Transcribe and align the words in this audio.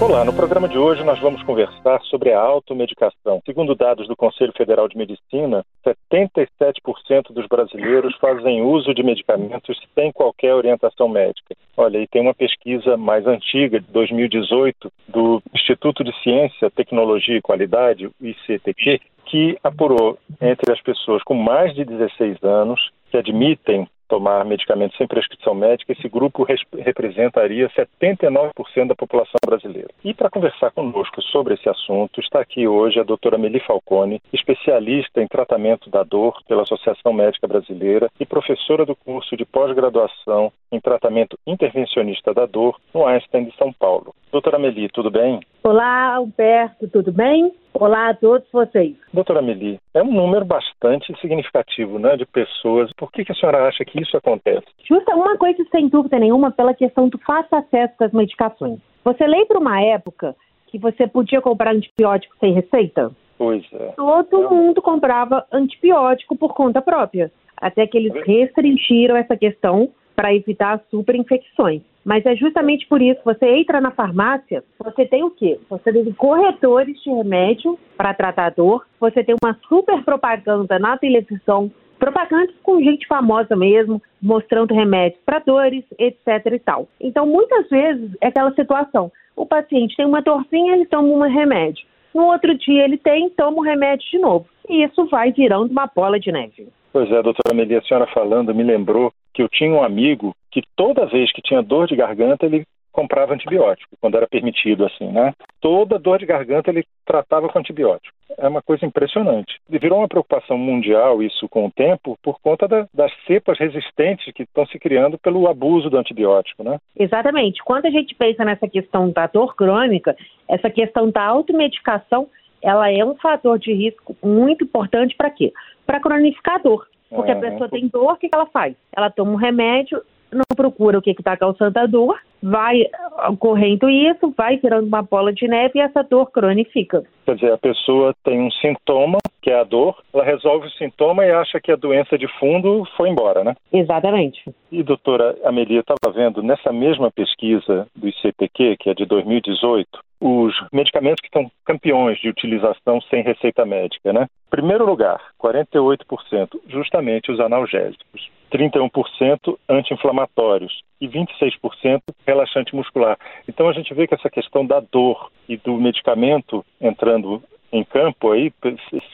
Olá, 0.00 0.24
no 0.24 0.32
programa 0.32 0.66
de 0.66 0.78
hoje 0.78 1.04
nós 1.04 1.20
vamos 1.20 1.42
conversar 1.42 2.00
sobre 2.04 2.32
a 2.32 2.40
automedicação. 2.40 3.42
Segundo 3.44 3.74
dados 3.74 4.08
do 4.08 4.16
Conselho 4.16 4.50
Federal 4.56 4.88
de 4.88 4.96
Medicina, 4.96 5.62
77% 5.86 7.32
dos 7.32 7.46
brasileiros 7.46 8.16
fazem 8.16 8.62
uso 8.62 8.94
de 8.94 9.02
medicamentos 9.02 9.78
sem 9.94 10.10
qualquer 10.10 10.54
orientação 10.54 11.06
médica. 11.06 11.54
Olha, 11.76 11.98
e 11.98 12.06
tem 12.06 12.22
uma 12.22 12.32
pesquisa 12.32 12.96
mais 12.96 13.26
antiga, 13.26 13.78
de 13.78 13.86
2018, 13.92 14.90
do 15.06 15.42
Instituto 15.54 16.02
de 16.02 16.18
Ciência, 16.22 16.70
Tecnologia 16.70 17.36
e 17.36 17.42
Qualidade, 17.42 18.06
o 18.06 18.12
ICTQ, 18.22 19.02
que 19.26 19.58
apurou 19.62 20.18
entre 20.40 20.72
as 20.72 20.80
pessoas 20.80 21.22
com 21.22 21.34
mais 21.34 21.74
de 21.74 21.84
16 21.84 22.42
anos 22.42 22.90
que 23.10 23.18
admitem 23.18 23.86
tomar 24.10 24.44
medicamentos 24.44 24.98
sem 24.98 25.06
prescrição 25.06 25.54
médica, 25.54 25.92
esse 25.92 26.08
grupo 26.08 26.44
representaria 26.76 27.70
79% 27.70 28.88
da 28.88 28.94
população 28.96 29.38
brasileira. 29.46 29.88
E 30.04 30.12
para 30.12 30.28
conversar 30.28 30.72
conosco 30.72 31.22
sobre 31.22 31.54
esse 31.54 31.68
assunto, 31.68 32.20
está 32.20 32.40
aqui 32.40 32.66
hoje 32.66 32.98
a 32.98 33.04
doutora 33.04 33.38
Meli 33.38 33.60
Falcone, 33.60 34.20
especialista 34.32 35.22
em 35.22 35.28
tratamento 35.28 35.88
da 35.88 36.02
dor 36.02 36.42
pela 36.48 36.62
Associação 36.62 37.12
Médica 37.12 37.46
Brasileira 37.46 38.10
e 38.18 38.26
professora 38.26 38.84
do 38.84 38.96
curso 38.96 39.36
de 39.36 39.44
pós-graduação 39.44 40.52
em 40.72 40.80
tratamento 40.80 41.38
intervencionista 41.46 42.34
da 42.34 42.46
dor 42.46 42.80
no 42.92 43.06
Einstein 43.06 43.44
de 43.44 43.56
São 43.56 43.72
Paulo. 43.72 44.12
Doutora 44.32 44.58
Meli, 44.58 44.88
tudo 44.88 45.10
bem? 45.10 45.40
Olá, 45.62 46.14
Alberto, 46.14 46.88
tudo 46.88 47.12
bem? 47.12 47.52
Olá 47.74 48.08
a 48.08 48.14
todos 48.14 48.48
vocês. 48.50 48.96
Doutora 49.12 49.42
Meli, 49.42 49.78
é 49.92 50.02
um 50.02 50.10
número 50.10 50.42
bastante 50.42 51.14
significativo 51.20 51.98
né, 51.98 52.16
de 52.16 52.24
pessoas. 52.24 52.90
Por 52.94 53.12
que, 53.12 53.26
que 53.26 53.32
a 53.32 53.34
senhora 53.34 53.68
acha 53.68 53.84
que 53.84 54.00
isso 54.00 54.16
acontece? 54.16 54.66
Justa 54.88 55.14
uma 55.14 55.36
coisa, 55.36 55.62
sem 55.70 55.88
dúvida 55.88 56.18
nenhuma, 56.18 56.50
pela 56.50 56.72
questão 56.72 57.10
do 57.10 57.18
fácil 57.18 57.58
acesso 57.58 57.92
às 58.02 58.10
medicações. 58.12 58.80
Você 59.04 59.26
lembra 59.26 59.58
uma 59.58 59.82
época 59.82 60.34
que 60.68 60.78
você 60.78 61.06
podia 61.06 61.42
comprar 61.42 61.74
antibiótico 61.74 62.34
sem 62.40 62.54
receita? 62.54 63.10
Pois 63.36 63.62
é. 63.74 63.92
Todo 63.96 64.42
é. 64.42 64.48
mundo 64.48 64.80
comprava 64.80 65.44
antibiótico 65.52 66.36
por 66.36 66.54
conta 66.54 66.80
própria. 66.80 67.30
Até 67.54 67.86
que 67.86 67.98
eles 67.98 68.14
restringiram 68.24 69.14
essa 69.14 69.36
questão 69.36 69.90
para 70.16 70.34
evitar 70.34 70.80
superinfecções. 70.90 71.82
Mas 72.04 72.24
é 72.24 72.34
justamente 72.34 72.86
por 72.86 73.02
isso, 73.02 73.20
você 73.24 73.46
entra 73.46 73.80
na 73.80 73.90
farmácia, 73.90 74.64
você 74.78 75.04
tem 75.04 75.22
o 75.22 75.30
quê? 75.30 75.58
Você 75.68 75.92
tem 75.92 76.12
corretores 76.12 77.00
de 77.02 77.10
remédio 77.10 77.78
para 77.96 78.14
tratar 78.14 78.50
dor, 78.50 78.86
você 78.98 79.22
tem 79.22 79.34
uma 79.42 79.56
super 79.68 80.02
propaganda 80.02 80.78
na 80.78 80.96
televisão, 80.96 81.70
propagandas 81.98 82.54
com 82.62 82.82
gente 82.82 83.06
famosa 83.06 83.54
mesmo, 83.54 84.02
mostrando 84.20 84.74
remédios 84.74 85.20
para 85.24 85.40
dores, 85.40 85.84
etc 85.98 86.46
e 86.46 86.58
tal. 86.58 86.88
Então, 86.98 87.26
muitas 87.26 87.68
vezes 87.68 88.10
é 88.20 88.28
aquela 88.28 88.52
situação, 88.54 89.12
o 89.36 89.46
paciente 89.46 89.96
tem 89.96 90.06
uma 90.06 90.22
dorzinha, 90.22 90.74
ele 90.74 90.86
toma 90.86 91.08
um 91.08 91.20
remédio. 91.20 91.86
No 92.14 92.24
outro 92.24 92.56
dia 92.56 92.84
ele 92.84 92.98
tem, 92.98 93.30
toma 93.30 93.58
o 93.58 93.62
remédio 93.62 94.08
de 94.10 94.18
novo. 94.18 94.46
E 94.68 94.82
isso 94.84 95.06
vai 95.06 95.32
virando 95.32 95.70
uma 95.70 95.88
bola 95.94 96.18
de 96.18 96.32
neve. 96.32 96.68
Pois 96.92 97.08
é, 97.10 97.22
doutora 97.22 97.52
Amelia, 97.52 97.78
a 97.78 97.82
senhora 97.82 98.06
falando 98.08 98.54
me 98.54 98.64
lembrou 98.64 99.12
que 99.32 99.42
eu 99.42 99.48
tinha 99.48 99.70
um 99.70 99.82
amigo 99.82 100.34
que 100.50 100.62
toda 100.76 101.06
vez 101.06 101.32
que 101.32 101.42
tinha 101.42 101.62
dor 101.62 101.86
de 101.86 101.96
garganta, 101.96 102.46
ele 102.46 102.64
comprava 102.92 103.34
antibiótico, 103.34 103.96
quando 104.00 104.16
era 104.16 104.26
permitido 104.26 104.84
assim, 104.84 105.06
né? 105.06 105.32
Toda 105.60 105.98
dor 105.98 106.18
de 106.18 106.26
garganta 106.26 106.70
ele 106.70 106.84
tratava 107.06 107.48
com 107.48 107.58
antibiótico. 107.58 108.14
É 108.36 108.48
uma 108.48 108.62
coisa 108.62 108.84
impressionante. 108.84 109.60
E 109.68 109.78
virou 109.78 109.98
uma 109.98 110.08
preocupação 110.08 110.58
mundial 110.58 111.22
isso 111.22 111.48
com 111.48 111.66
o 111.66 111.70
tempo 111.70 112.18
por 112.22 112.40
conta 112.40 112.66
da, 112.66 112.86
das 112.92 113.12
cepas 113.26 113.58
resistentes 113.58 114.32
que 114.34 114.42
estão 114.42 114.66
se 114.66 114.78
criando 114.78 115.18
pelo 115.18 115.48
abuso 115.48 115.88
do 115.88 115.98
antibiótico, 115.98 116.64
né? 116.64 116.78
Exatamente. 116.98 117.62
Quando 117.64 117.86
a 117.86 117.90
gente 117.90 118.14
pensa 118.14 118.44
nessa 118.44 118.68
questão 118.68 119.10
da 119.10 119.26
dor 119.26 119.54
crônica, 119.54 120.16
essa 120.48 120.68
questão 120.68 121.10
da 121.10 121.24
automedicação, 121.24 122.28
ela 122.62 122.90
é 122.90 123.04
um 123.04 123.14
fator 123.16 123.58
de 123.58 123.72
risco 123.72 124.16
muito 124.22 124.64
importante 124.64 125.16
para 125.16 125.30
quê? 125.30 125.52
Para 125.86 126.00
cronificar 126.00 126.56
a 126.56 126.58
dor. 126.58 126.86
Porque 127.08 127.32
a 127.32 127.36
pessoa 127.36 127.68
tem 127.68 127.88
dor, 127.88 128.12
o 128.12 128.16
que 128.16 128.28
ela 128.32 128.46
faz? 128.46 128.76
Ela 128.96 129.10
toma 129.10 129.32
um 129.32 129.36
remédio, 129.36 130.00
não 130.32 130.44
procura 130.56 130.98
o 130.98 131.02
que 131.02 131.10
está 131.10 131.36
causando 131.36 131.78
a 131.78 131.86
dor, 131.86 132.18
vai 132.42 132.84
ocorrendo 133.28 133.88
isso, 133.88 134.32
vai 134.36 134.56
virando 134.56 134.86
uma 134.86 135.02
bola 135.02 135.32
de 135.32 135.46
neve 135.46 135.78
e 135.78 135.80
essa 135.80 136.02
dor 136.02 136.30
cronifica. 136.30 137.02
Quer 137.24 137.34
dizer, 137.34 137.52
a 137.52 137.58
pessoa 137.58 138.14
tem 138.24 138.40
um 138.40 138.50
sintoma, 138.50 139.18
que 139.42 139.50
é 139.50 139.60
a 139.60 139.64
dor, 139.64 139.96
ela 140.12 140.24
resolve 140.24 140.66
o 140.66 140.70
sintoma 140.72 141.24
e 141.24 141.30
acha 141.30 141.60
que 141.60 141.70
a 141.70 141.76
doença 141.76 142.16
de 142.18 142.26
fundo 142.38 142.84
foi 142.96 143.08
embora, 143.08 143.44
né? 143.44 143.54
Exatamente. 143.72 144.42
E, 144.72 144.82
doutora 144.82 145.36
Amelia, 145.44 145.80
estava 145.80 146.12
vendo 146.12 146.42
nessa 146.42 146.72
mesma 146.72 147.10
pesquisa 147.10 147.86
do 147.94 148.08
ICPQ, 148.08 148.76
que 148.78 148.90
é 148.90 148.94
de 148.94 149.04
2018, 149.04 149.86
os 150.20 150.54
medicamentos 150.72 151.20
que 151.20 151.28
estão 151.28 151.50
campeões 151.64 152.18
de 152.20 152.28
utilização 152.28 153.00
sem 153.02 153.22
receita 153.22 153.64
médica, 153.64 154.12
né? 154.12 154.26
Primeiro 154.50 154.84
lugar, 154.84 155.20
48%, 155.42 156.60
justamente 156.68 157.30
os 157.30 157.40
analgésicos. 157.40 158.28
31% 158.52 159.56
anti-inflamatórios 159.68 160.80
e 161.00 161.08
26% 161.08 162.02
relaxante 162.26 162.74
muscular. 162.74 163.18
Então 163.48 163.68
a 163.68 163.72
gente 163.72 163.92
vê 163.94 164.06
que 164.06 164.14
essa 164.14 164.28
questão 164.28 164.66
da 164.66 164.80
dor 164.80 165.30
e 165.48 165.56
do 165.56 165.76
medicamento 165.76 166.64
entrando 166.80 167.42
em 167.72 167.84
campo 167.84 168.32
aí, 168.32 168.52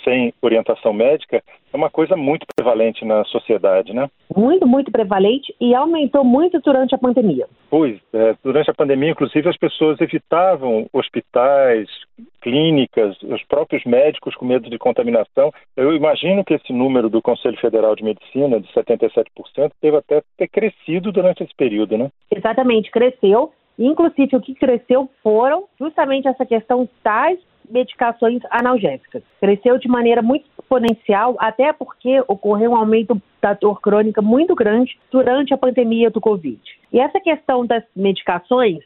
sem 0.04 0.32
orientação 0.40 0.92
médica, 0.92 1.42
é 1.72 1.76
uma 1.76 1.90
coisa 1.90 2.16
muito 2.16 2.46
prevalente 2.54 3.04
na 3.04 3.24
sociedade, 3.24 3.92
né? 3.92 4.08
Muito, 4.34 4.66
muito 4.66 4.90
prevalente 4.90 5.54
e 5.60 5.74
aumentou 5.74 6.24
muito 6.24 6.58
durante 6.60 6.94
a 6.94 6.98
pandemia. 6.98 7.46
Pois, 7.68 8.00
é, 8.12 8.34
durante 8.42 8.70
a 8.70 8.74
pandemia, 8.74 9.10
inclusive, 9.10 9.48
as 9.48 9.56
pessoas 9.56 10.00
evitavam 10.00 10.86
hospitais, 10.92 11.88
clínicas, 12.40 13.20
os 13.22 13.42
próprios 13.44 13.84
médicos 13.84 14.34
com 14.36 14.46
medo 14.46 14.70
de 14.70 14.78
contaminação. 14.78 15.52
Eu 15.76 15.94
imagino 15.94 16.44
que 16.44 16.54
esse 16.54 16.72
número 16.72 17.10
do 17.10 17.20
Conselho 17.20 17.58
Federal 17.58 17.94
de 17.94 18.04
Medicina, 18.04 18.60
de 18.60 18.68
77%, 18.72 19.26
deve 19.82 19.96
até 19.96 20.22
ter 20.38 20.48
crescido 20.48 21.12
durante 21.12 21.42
esse 21.42 21.54
período, 21.54 21.98
né? 21.98 22.10
Exatamente, 22.30 22.90
cresceu. 22.90 23.52
Inclusive, 23.78 24.36
o 24.36 24.40
que 24.40 24.54
cresceu 24.54 25.10
foram 25.22 25.64
justamente 25.78 26.26
essa 26.26 26.46
questão 26.46 26.88
das 27.04 27.38
medicações 27.70 28.40
analgésicas. 28.50 29.22
Cresceu 29.40 29.78
de 29.78 29.88
maneira 29.88 30.22
muito 30.22 30.46
exponencial, 30.58 31.36
até 31.38 31.72
porque 31.72 32.20
ocorreu 32.28 32.72
um 32.72 32.76
aumento 32.76 33.20
da 33.40 33.54
dor 33.54 33.80
crônica 33.80 34.20
muito 34.20 34.54
grande 34.54 34.98
durante 35.10 35.54
a 35.54 35.58
pandemia 35.58 36.10
do 36.10 36.20
Covid. 36.20 36.60
E 36.92 37.00
essa 37.00 37.20
questão 37.20 37.66
das 37.66 37.84
medicações, 37.94 38.78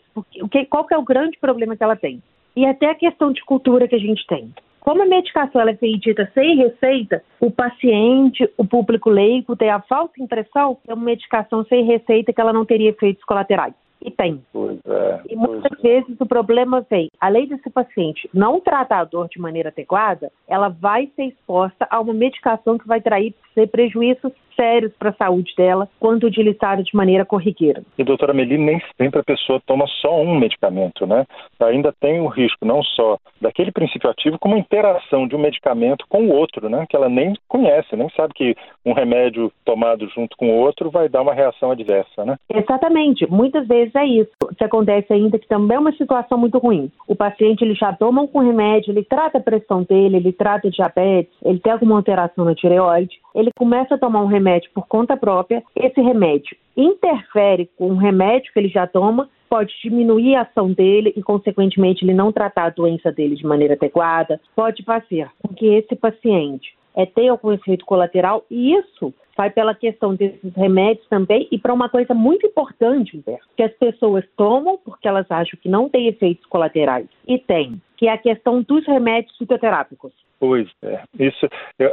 qual 0.68 0.84
que 0.84 0.94
é 0.94 0.98
o 0.98 1.04
grande 1.04 1.38
problema 1.38 1.76
que 1.76 1.82
ela 1.82 1.96
tem? 1.96 2.22
E 2.56 2.66
até 2.66 2.90
a 2.90 2.94
questão 2.94 3.32
de 3.32 3.44
cultura 3.44 3.86
que 3.86 3.94
a 3.94 4.00
gente 4.00 4.26
tem. 4.26 4.52
Como 4.80 5.02
a 5.02 5.06
medicação 5.06 5.60
é 5.60 5.72
vendida 5.74 6.30
sem 6.32 6.56
receita, 6.56 7.22
o 7.38 7.50
paciente, 7.50 8.50
o 8.56 8.64
público 8.64 9.10
leigo 9.10 9.54
tem 9.54 9.68
a 9.68 9.80
falsa 9.80 10.14
impressão 10.18 10.74
que 10.74 10.90
é 10.90 10.94
uma 10.94 11.04
medicação 11.04 11.64
sem 11.66 11.84
receita 11.84 12.32
que 12.32 12.40
ela 12.40 12.52
não 12.52 12.64
teria 12.64 12.90
efeitos 12.90 13.22
colaterais. 13.24 13.74
E 14.02 14.10
tem. 14.10 14.42
É, 14.86 15.20
e 15.28 15.36
muitas 15.36 15.72
é. 15.78 15.82
vezes 15.82 16.20
o 16.20 16.26
problema 16.26 16.84
vem, 16.88 17.10
além 17.20 17.46
desse 17.46 17.68
paciente 17.68 18.28
não 18.32 18.60
tratar 18.60 19.00
a 19.00 19.04
dor 19.04 19.28
de 19.28 19.38
maneira 19.38 19.68
adequada, 19.68 20.32
ela 20.48 20.68
vai 20.68 21.10
ser 21.14 21.24
exposta 21.24 21.86
a 21.90 22.00
uma 22.00 22.14
medicação 22.14 22.78
que 22.78 22.86
vai 22.86 23.00
trair 23.00 23.34
prejuízos 23.70 24.32
sérios 24.60 24.92
para 24.98 25.08
a 25.08 25.14
saúde 25.14 25.54
dela 25.56 25.88
quando 25.98 26.24
utilizado 26.24 26.82
de 26.82 26.94
maneira 26.94 27.24
corriqueira. 27.24 27.82
E 27.96 28.04
doutora 28.04 28.34
Meli, 28.34 28.58
nem 28.58 28.80
sempre 28.98 29.20
a 29.20 29.24
pessoa 29.24 29.60
toma 29.64 29.86
só 30.02 30.20
um 30.20 30.38
medicamento, 30.38 31.06
né? 31.06 31.24
Ainda 31.60 31.94
tem 31.98 32.20
o 32.20 32.26
risco 32.26 32.66
não 32.66 32.82
só 32.82 33.16
daquele 33.40 33.72
princípio 33.72 34.10
ativo, 34.10 34.38
como 34.38 34.54
a 34.54 34.58
interação 34.58 35.26
de 35.26 35.34
um 35.34 35.38
medicamento 35.38 36.04
com 36.08 36.26
o 36.26 36.34
outro, 36.34 36.68
né? 36.68 36.84
Que 36.88 36.96
ela 36.96 37.08
nem 37.08 37.32
conhece, 37.48 37.96
nem 37.96 38.10
sabe 38.10 38.34
que 38.34 38.54
um 38.84 38.92
remédio 38.92 39.50
tomado 39.64 40.06
junto 40.08 40.36
com 40.36 40.50
o 40.50 40.56
outro 40.58 40.90
vai 40.90 41.08
dar 41.08 41.22
uma 41.22 41.32
reação 41.32 41.70
adversa, 41.70 42.24
né? 42.24 42.36
Exatamente. 42.52 43.26
Muitas 43.30 43.66
vezes 43.66 43.94
é 43.94 44.04
isso. 44.04 44.30
que 44.56 44.64
acontece 44.64 45.12
ainda 45.12 45.38
que 45.38 45.48
também 45.48 45.76
é 45.76 45.80
uma 45.80 45.92
situação 45.92 46.36
muito 46.36 46.58
ruim. 46.58 46.90
O 47.08 47.16
paciente 47.16 47.62
ele 47.62 47.74
já 47.74 47.92
toma 47.92 48.28
um 48.34 48.38
remédio, 48.38 48.92
ele 48.92 49.04
trata 49.04 49.38
a 49.38 49.42
pressão 49.42 49.82
dele, 49.82 50.16
ele 50.16 50.32
trata 50.32 50.70
diabetes, 50.70 51.32
ele 51.44 51.60
tem 51.60 51.72
alguma 51.72 51.96
alteração 51.96 52.44
na 52.44 52.54
tireoide, 52.54 53.18
ele 53.34 53.50
começa 53.56 53.94
a 53.94 53.98
tomar 53.98 54.22
um 54.22 54.26
remédio 54.26 54.49
remédio 54.50 54.70
por 54.74 54.86
conta 54.86 55.16
própria, 55.16 55.62
esse 55.76 56.00
remédio 56.00 56.56
interfere 56.76 57.70
com 57.76 57.90
o 57.90 57.96
remédio 57.96 58.52
que 58.52 58.58
ele 58.58 58.68
já 58.68 58.86
toma, 58.86 59.28
pode 59.48 59.72
diminuir 59.82 60.34
a 60.34 60.42
ação 60.42 60.72
dele 60.72 61.12
e, 61.16 61.22
consequentemente, 61.22 62.04
ele 62.04 62.14
não 62.14 62.32
tratar 62.32 62.64
a 62.64 62.70
doença 62.70 63.12
dele 63.12 63.34
de 63.34 63.46
maneira 63.46 63.74
adequada, 63.74 64.40
pode 64.54 64.82
fazer 64.84 65.28
com 65.42 65.54
que 65.54 65.66
esse 65.66 65.94
paciente 65.96 66.74
é, 66.94 67.06
tenha 67.06 67.30
algum 67.30 67.52
efeito 67.52 67.84
colateral 67.84 68.44
e 68.50 68.74
isso 68.74 69.12
vai 69.36 69.50
pela 69.50 69.74
questão 69.74 70.14
desses 70.14 70.52
remédios 70.54 71.06
também 71.08 71.48
e 71.50 71.58
para 71.58 71.72
uma 71.72 71.88
coisa 71.88 72.12
muito 72.12 72.46
importante, 72.46 73.16
Humberto, 73.16 73.46
que 73.56 73.62
as 73.62 73.72
pessoas 73.72 74.24
tomam 74.36 74.78
porque 74.84 75.08
elas 75.08 75.30
acham 75.30 75.58
que 75.60 75.68
não 75.68 75.88
tem 75.88 76.08
efeitos 76.08 76.44
colaterais 76.46 77.06
e 77.26 77.38
tem. 77.38 77.80
que 77.96 78.06
é 78.06 78.12
a 78.12 78.18
questão 78.18 78.62
dos 78.62 78.86
remédios 78.86 79.36
fitoterápicos. 79.36 80.12
Pois 80.40 80.66
é. 80.82 81.02
Isso, 81.18 81.46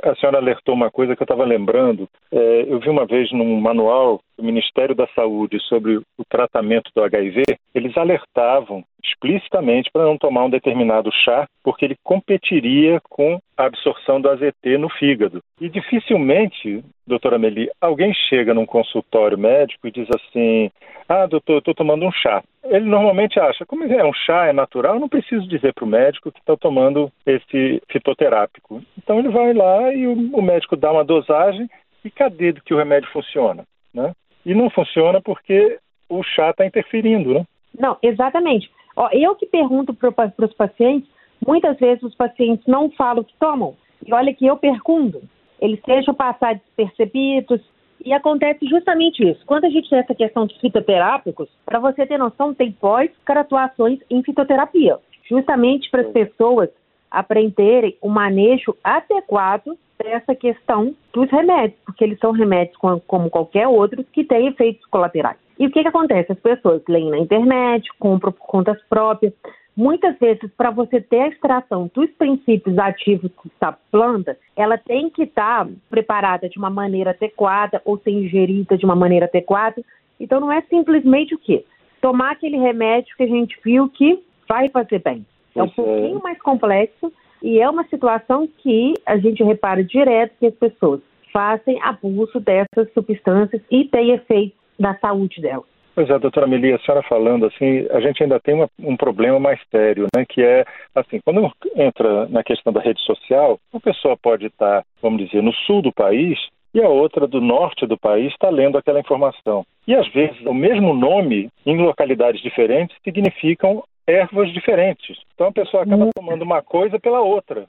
a 0.04 0.16
senhora 0.16 0.38
alertou 0.38 0.74
uma 0.74 0.90
coisa 0.90 1.18
que 1.18 1.22
eu 1.22 1.26
estava 1.26 1.44
lembrando. 1.44 2.08
É, 2.32 2.62
eu 2.66 2.80
vi 2.80 2.90
uma 2.90 3.06
vez 3.06 3.30
num 3.34 3.60
manual 3.60 4.22
do 4.38 4.44
Ministério 4.44 4.96
da 4.96 5.06
Saúde 5.08 5.60
sobre 5.68 5.98
o 5.98 6.26
tratamento 6.30 6.90
do 6.96 7.04
HIV, 7.04 7.44
eles 7.76 7.98
alertavam 7.98 8.86
explicitamente 9.08 9.90
para 9.92 10.04
não 10.04 10.18
tomar 10.18 10.46
um 10.46 10.50
determinado 10.50 11.10
chá, 11.12 11.48
porque 11.64 11.86
ele 11.86 11.96
competiria 12.04 13.00
com 13.10 13.40
a 13.58 13.66
absorção 13.66 14.22
do 14.22 14.30
AZT 14.30 14.78
no 14.78 14.90
fígado. 14.90 15.42
E 15.60 15.70
dificilmente, 15.70 16.84
doutora 17.06 17.40
Meli, 17.40 17.70
alguém 17.82 18.14
chega 18.30 18.54
num 18.54 18.66
consultório 18.66 19.38
médico 19.38 19.88
e 19.88 19.92
diz 19.92 20.08
assim: 20.14 20.70
Ah, 21.08 21.26
doutor, 21.26 21.60
estou 21.60 21.74
tomando 21.74 22.06
um 22.06 22.12
chá. 22.12 22.44
Ele 22.64 22.86
normalmente 22.86 23.40
acha, 23.40 23.66
como 23.66 23.84
é 23.84 24.04
um 24.04 24.14
chá, 24.14 24.48
é 24.48 24.54
natural, 24.54 25.00
não 25.00 25.08
preciso 25.08 25.48
dizer 25.48 25.74
para 25.74 25.86
o 25.86 25.88
médico 25.88 26.32
que 26.32 26.40
está 26.40 26.56
tomando 26.58 27.12
esse 27.26 27.82
fitoterápico. 27.90 28.82
Então 28.98 29.20
ele 29.20 29.30
vai 29.30 29.54
lá 29.54 29.94
e 29.94 30.06
o, 30.06 30.42
médico 30.42 30.76
dá 30.76 30.92
uma 30.92 31.06
dosagem 31.06 31.70
e 32.04 32.12
cadê 32.12 32.54
que 32.54 32.74
o 32.74 32.78
remédio 32.78 33.10
funciona? 33.12 33.64
Né? 33.94 34.14
E 34.46 34.54
não 34.54 34.70
funciona 34.70 35.22
porque 35.22 35.80
o 36.10 36.22
chá 36.24 36.50
está 36.50 36.66
interferindo, 36.66 37.34
né? 37.34 37.46
Não, 37.78 37.98
exatamente. 38.02 38.70
Ó, 38.98 39.10
eu 39.12 39.36
que 39.36 39.46
pergunto 39.46 39.94
para 39.94 40.34
os 40.40 40.54
pacientes, 40.54 41.08
muitas 41.46 41.78
vezes 41.78 42.02
os 42.02 42.16
pacientes 42.16 42.66
não 42.66 42.90
falam 42.90 43.24
que 43.24 43.34
tomam. 43.40 43.76
E 44.04 44.12
olha 44.12 44.34
que 44.34 44.48
eu 44.48 44.58
pergunto, 44.58 45.22
eles 45.62 45.80
deixam 45.86 46.16
passar 46.16 46.56
despercebidos. 46.56 47.62
E 48.04 48.12
acontece 48.12 48.66
justamente 48.68 49.24
isso. 49.24 49.46
Quando 49.46 49.66
a 49.66 49.70
gente 49.70 49.88
tem 49.88 50.00
essa 50.00 50.16
questão 50.16 50.48
de 50.48 50.60
fitoterápicos, 50.60 51.48
para 51.64 51.80
você 51.80 52.08
ter 52.08 52.18
noção, 52.18 52.56
tem 52.56 52.72
pós-graduações 52.72 54.00
em 54.10 54.24
fitoterapia, 54.24 54.98
justamente 55.30 55.90
para 55.92 56.02
as 56.02 56.12
pessoas 56.12 56.70
aprenderem 57.10 57.96
o 58.02 58.10
manejo 58.10 58.76
adequado 58.84 59.78
dessa 60.02 60.34
questão 60.34 60.96
dos 61.14 61.30
remédios, 61.30 61.80
porque 61.86 62.04
eles 62.04 62.20
são 62.20 62.32
remédios 62.32 62.78
como 62.78 63.30
qualquer 63.30 63.68
outro 63.68 64.04
que 64.04 64.24
têm 64.24 64.48
efeitos 64.48 64.86
colaterais. 64.88 65.47
E 65.60 65.66
o 65.66 65.72
que, 65.72 65.82
que 65.82 65.88
acontece? 65.88 66.32
As 66.32 66.40
pessoas 66.40 66.82
leem 66.88 67.10
na 67.10 67.18
internet, 67.18 67.90
compram 68.00 68.32
por 68.32 68.46
contas 68.46 68.82
próprias. 68.90 69.34
Muitas 69.76 70.18
vezes, 70.18 70.50
para 70.58 70.72
você 70.72 71.00
ter 71.02 71.22
a 71.22 71.28
extração 71.28 71.90
dos 71.94 72.10
princípios 72.12 72.78
ativos 72.78 73.32
da 73.60 73.72
planta, 73.92 74.38
ela 74.56 74.78
tem 74.78 75.10
que 75.10 75.24
estar 75.24 75.66
tá 75.66 75.72
preparada 75.90 76.50
de 76.50 76.58
uma 76.58 76.70
maneira 76.70 77.12
adequada 77.12 77.82
ou 77.86 77.98
ser 78.00 78.12
ingerida 78.12 78.78
de 78.78 78.86
uma 78.86 78.96
maneira 78.96 79.26
adequada. 79.26 79.84
Então, 80.20 80.40
não 80.40 80.52
é 80.52 80.62
simplesmente 80.62 81.36
o 81.36 81.38
quê? 81.38 81.64
Tomar 82.02 82.32
aquele 82.32 82.58
remédio 82.58 83.16
que 83.16 83.24
a 83.24 83.28
gente 83.28 83.58
viu 83.64 83.90
que 83.90 84.20
vai 84.48 84.70
fazer 84.70 85.00
bem. 85.00 85.26
É 85.56 85.64
um 85.64 85.70
pouquinho 85.70 86.22
mais 86.24 86.40
complexo 86.40 87.12
e 87.42 87.60
é 87.60 87.70
uma 87.70 87.84
situação 87.86 88.48
que 88.60 88.94
a 89.06 89.18
gente 89.18 89.44
repara 89.44 89.84
direto 89.84 90.34
que 90.40 90.46
as 90.48 90.56
pessoas 90.56 91.02
fazem 91.32 91.80
abuso 91.82 92.40
dessas 92.40 92.92
substâncias 92.94 93.62
e 93.70 93.86
tem 93.86 94.12
efeitos 94.12 94.58
da 94.80 94.96
saúde 94.96 95.42
delas. 95.42 95.66
Pois 95.98 96.08
é, 96.12 96.20
doutora 96.20 96.46
Melia, 96.46 96.76
a 96.76 96.80
senhora 96.80 97.02
falando 97.10 97.48
assim, 97.48 97.88
a 97.90 98.00
gente 98.00 98.22
ainda 98.22 98.40
tem 98.40 98.54
uma, 98.54 98.70
um 98.80 98.96
problema 98.96 99.40
mais 99.40 99.60
sério, 99.72 100.06
né? 100.16 100.26
Que 100.30 100.44
é, 100.44 100.64
assim, 100.94 101.20
quando 101.26 101.52
entra 101.76 102.28
na 102.28 102.44
questão 102.44 102.72
da 102.72 102.80
rede 102.80 103.02
social, 103.02 103.60
uma 103.74 103.82
pessoa 103.82 104.16
pode 104.16 104.46
estar, 104.46 104.84
vamos 105.02 105.26
dizer, 105.26 105.42
no 105.42 105.52
sul 105.66 105.82
do 105.82 105.92
país 105.92 106.38
e 106.72 106.84
a 106.84 106.88
outra 106.88 107.26
do 107.26 107.42
norte 107.42 107.88
do 107.88 107.98
país 107.98 108.32
está 108.32 108.50
lendo 108.50 108.78
aquela 108.78 109.00
informação. 109.00 109.66
E 109.88 109.96
às 109.96 110.08
vezes 110.10 110.40
o 110.46 110.54
mesmo 110.54 110.94
nome 110.94 111.50
em 111.66 111.78
localidades 111.78 112.44
diferentes 112.44 112.96
significam 113.04 113.84
ervas 114.06 114.54
diferentes. 114.54 115.18
Então 115.34 115.48
a 115.48 115.52
pessoa 115.52 115.82
acaba 115.82 115.98
muito. 115.98 116.14
tomando 116.14 116.44
uma 116.44 116.62
coisa 116.62 117.00
pela 117.00 117.22
outra. 117.22 117.66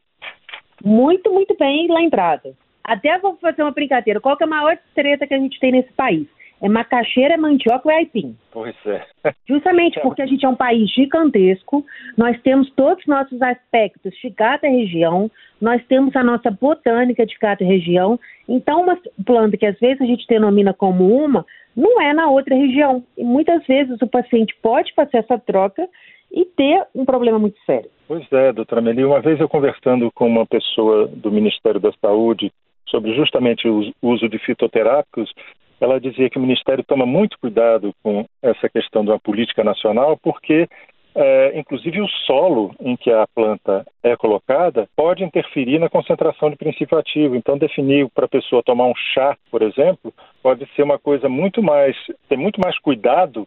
Muito, 0.84 1.32
muito 1.32 1.56
bem 1.58 1.90
lembrado. 1.90 2.54
Até 2.84 3.18
vou 3.18 3.36
fazer 3.36 3.62
uma 3.62 3.72
brincadeira. 3.72 4.20
Qual 4.20 4.36
é 4.38 4.44
a 4.44 4.46
maior 4.46 4.78
treta 4.94 5.26
que 5.26 5.32
a 5.34 5.38
gente 5.38 5.58
tem 5.58 5.72
nesse 5.72 5.92
país? 5.94 6.26
É 6.60 6.68
macaxeira, 6.68 7.34
é 7.34 7.36
mandioca 7.36 7.82
ou 7.84 7.92
é 7.92 7.98
aipim? 7.98 8.36
Pois 8.52 8.74
é. 8.86 9.04
Justamente 9.48 10.00
porque 10.00 10.22
a 10.22 10.26
gente 10.26 10.44
é 10.44 10.48
um 10.48 10.56
país 10.56 10.90
gigantesco, 10.90 11.84
nós 12.16 12.40
temos 12.42 12.70
todos 12.72 13.00
os 13.00 13.06
nossos 13.06 13.40
aspectos 13.40 14.12
de 14.20 14.30
cada 14.30 14.68
região, 14.68 15.30
nós 15.60 15.84
temos 15.86 16.14
a 16.16 16.24
nossa 16.24 16.50
botânica 16.50 17.24
de 17.24 17.38
cada 17.38 17.64
região, 17.64 18.18
então 18.48 18.82
uma 18.82 18.98
planta 19.24 19.56
que 19.56 19.66
às 19.66 19.78
vezes 19.78 20.00
a 20.00 20.06
gente 20.06 20.26
denomina 20.26 20.74
como 20.74 21.06
uma, 21.14 21.46
não 21.76 22.00
é 22.00 22.12
na 22.12 22.28
outra 22.28 22.56
região. 22.56 23.04
E 23.16 23.22
muitas 23.22 23.64
vezes 23.66 23.96
o 24.02 24.06
paciente 24.08 24.54
pode 24.60 24.92
fazer 24.94 25.18
essa 25.18 25.38
troca 25.38 25.88
e 26.32 26.44
ter 26.44 26.84
um 26.94 27.04
problema 27.04 27.38
muito 27.38 27.58
sério. 27.64 27.88
Pois 28.06 28.26
é, 28.32 28.52
doutora 28.52 28.80
Meli. 28.80 29.04
Uma 29.04 29.20
vez 29.20 29.38
eu 29.38 29.48
conversando 29.48 30.10
com 30.12 30.26
uma 30.26 30.46
pessoa 30.46 31.06
do 31.06 31.30
Ministério 31.30 31.78
da 31.78 31.92
Saúde 32.00 32.50
sobre 32.86 33.14
justamente 33.14 33.68
o 33.68 33.92
uso 34.02 34.28
de 34.28 34.38
fitoterápicos, 34.38 35.30
ela 35.80 36.00
dizia 36.00 36.28
que 36.28 36.38
o 36.38 36.40
Ministério 36.40 36.84
toma 36.84 37.06
muito 37.06 37.38
cuidado 37.38 37.94
com 38.02 38.24
essa 38.42 38.68
questão 38.68 39.04
de 39.04 39.10
uma 39.10 39.18
política 39.18 39.62
nacional, 39.62 40.16
porque, 40.16 40.68
é, 41.14 41.58
inclusive, 41.58 42.00
o 42.00 42.08
solo 42.26 42.74
em 42.80 42.96
que 42.96 43.10
a 43.10 43.26
planta 43.34 43.86
é 44.02 44.16
colocada 44.16 44.88
pode 44.96 45.24
interferir 45.24 45.78
na 45.78 45.88
concentração 45.88 46.50
de 46.50 46.56
princípio 46.56 46.98
ativo. 46.98 47.36
Então, 47.36 47.56
definir 47.56 48.08
para 48.14 48.26
a 48.26 48.28
pessoa 48.28 48.62
tomar 48.62 48.86
um 48.86 48.94
chá, 49.14 49.36
por 49.50 49.62
exemplo, 49.62 50.12
pode 50.42 50.66
ser 50.74 50.82
uma 50.82 50.98
coisa 50.98 51.28
muito 51.28 51.62
mais, 51.62 51.96
ter 52.28 52.36
muito 52.36 52.60
mais 52.60 52.78
cuidado 52.78 53.46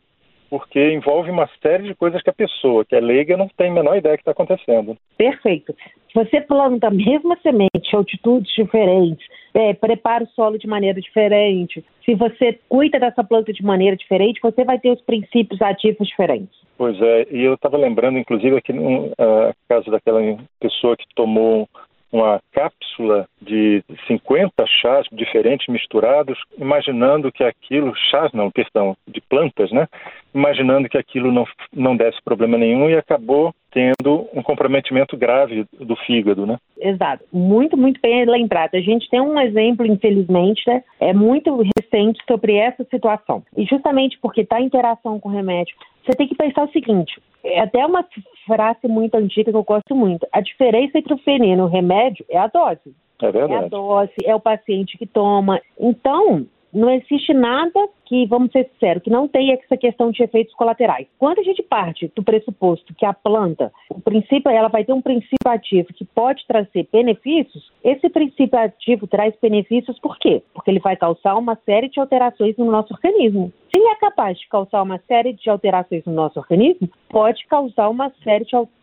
porque 0.52 0.92
envolve 0.92 1.32
uma 1.32 1.50
série 1.64 1.84
de 1.84 1.96
coisas 1.96 2.22
que 2.22 2.30
a 2.30 2.34
pessoa, 2.34 2.84
que 2.84 2.94
é 2.94 3.00
leiga, 3.00 3.38
não 3.38 3.48
tem 3.48 3.72
a 3.72 3.74
menor 3.74 3.96
ideia 3.96 4.18
que 4.18 4.22
está 4.22 4.32
acontecendo. 4.32 4.98
Perfeito. 5.18 5.74
Você 6.14 6.42
planta 6.42 6.88
a 6.88 6.92
mesma 6.92 7.38
semente, 7.42 7.96
altitudes 7.96 8.54
diferentes, 8.54 9.26
é, 9.54 9.74
prepara 9.74 10.24
o 10.24 10.28
solo 10.28 10.58
de 10.58 10.68
maneira 10.68 11.00
diferente, 11.00 11.84
se 12.06 12.16
você 12.16 12.60
cuida 12.68 13.00
dessa 13.00 13.24
planta 13.24 13.54
de 13.54 13.64
maneira 13.64 13.96
diferente, 13.96 14.40
você 14.42 14.64
vai 14.64 14.80
ter 14.80 14.92
os 14.92 15.02
princípios 15.02 15.62
ativos 15.62 16.08
diferentes. 16.08 16.60
Pois 16.78 17.00
é, 17.00 17.28
e 17.32 17.44
eu 17.44 17.54
estava 17.54 17.78
lembrando, 17.78 18.18
inclusive, 18.18 18.58
aqui 18.58 18.74
no 18.74 19.08
uh, 19.08 19.54
caso 19.70 19.92
daquela 19.92 20.20
pessoa 20.60 20.98
que 20.98 21.06
tomou 21.16 21.70
uma 22.12 22.42
cápsula 22.52 23.28
de 23.42 23.84
50 24.08 24.66
chás 24.82 25.08
diferentes 25.12 25.68
misturados, 25.68 26.38
imaginando 26.58 27.32
que 27.32 27.44
aquilo, 27.44 27.94
chás 28.10 28.32
não, 28.34 28.52
perdão, 28.52 28.96
de 29.08 29.22
plantas, 29.22 29.72
né? 29.72 29.88
Imaginando 30.34 30.90
que 30.90 30.98
aquilo 30.98 31.32
não, 31.32 31.46
não 31.74 31.96
desse 31.96 32.22
problema 32.24 32.58
nenhum 32.58 32.90
e 32.90 32.96
acabou 32.96 33.54
tendo 33.72 34.28
um 34.34 34.44
comprometimento 34.44 35.16
grave 35.16 35.66
do 35.80 35.96
fígado, 35.96 36.46
né? 36.46 36.58
Exato. 36.78 37.24
Muito, 37.32 37.78
muito 37.78 38.02
bem 38.02 38.26
lembrado. 38.26 38.76
A 38.76 38.82
gente 38.82 39.10
tem 39.10 39.22
um 39.22 39.40
exemplo, 39.40 39.86
infelizmente, 39.86 40.62
né? 40.68 40.84
é 41.00 41.14
muito 41.14 41.62
recente 41.78 42.22
sobre 42.28 42.56
essa 42.56 42.84
situação. 42.86 43.44
E 43.56 43.66
justamente 43.66 44.18
porque 44.22 44.42
está 44.42 44.60
em 44.60 44.66
interação 44.66 45.20
com 45.20 45.30
o 45.30 45.32
remédio, 45.32 45.76
você 46.04 46.12
tem 46.14 46.28
que 46.28 46.36
pensar 46.36 46.64
o 46.64 46.72
seguinte, 46.72 47.22
é 47.44 47.62
até 47.62 47.86
uma 47.86 48.06
frase 48.56 48.88
muito 48.88 49.16
antiga 49.16 49.52
que 49.52 49.58
eu 49.58 49.64
gosto 49.64 49.96
muito. 49.96 50.28
A 50.32 50.42
diferença 50.42 50.98
entre 50.98 51.14
o 51.14 51.20
veneno 51.26 51.64
e 51.64 51.66
o 51.66 51.70
remédio 51.70 52.26
é 52.30 52.38
a 52.38 52.48
dose. 52.48 52.94
É 53.22 53.32
verdade. 53.32 53.54
É 53.54 53.66
a 53.66 53.68
dose, 53.68 54.14
é 54.26 54.36
o 54.36 54.40
paciente 54.40 54.98
que 54.98 55.06
toma. 55.06 55.62
Então, 55.80 56.46
não 56.74 56.90
existe 56.90 57.34
nada 57.34 57.88
que, 58.12 58.26
vamos 58.26 58.52
ser 58.52 58.70
sinceros, 58.74 59.02
que 59.02 59.10
não 59.10 59.26
tenha 59.26 59.54
essa 59.54 59.78
questão 59.78 60.12
de 60.12 60.22
efeitos 60.22 60.54
colaterais. 60.56 61.08
Quando 61.18 61.40
a 61.40 61.44
gente 61.44 61.64
parte 61.64 62.12
do 62.14 62.22
pressuposto 62.22 62.94
que 62.94 63.06
a 63.06 63.14
planta, 63.14 63.72
o 63.90 64.02
princípio, 64.02 64.52
ela 64.52 64.68
vai 64.68 64.84
ter 64.84 64.92
um 64.92 65.02
princípio 65.02 65.48
ativo 65.48 65.88
que 65.94 66.04
pode 66.04 66.46
trazer 66.46 66.90
benefícios, 66.92 67.72
esse 67.82 68.10
princípio 68.10 68.60
ativo 68.60 69.08
traz 69.08 69.34
benefícios 69.42 69.98
por 70.00 70.18
quê? 70.20 70.44
Porque 70.54 70.70
ele 70.70 70.82
vai 70.82 70.98
causar 70.98 71.36
uma 71.36 71.58
série 71.66 71.88
de 71.88 72.02
alterações 72.02 72.58
no 72.58 72.70
nosso 72.70 72.94
organismo. 72.94 73.54
Se 73.72 73.80
ele 73.80 73.88
é 73.88 73.96
capaz 73.96 74.38
de 74.38 74.50
causar 74.50 74.82
uma 74.82 75.00
série 75.08 75.32
de 75.32 75.50
alterações 75.50 76.04
no 76.04 76.12
nosso 76.12 76.38
organismo, 76.38 76.90
pode 77.08 77.48
causar 77.48 77.88
uma 77.88 78.12
série 78.26 78.44
de 78.44 78.54
alterações 78.54 78.81